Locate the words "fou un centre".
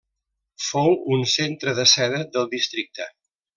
0.67-1.75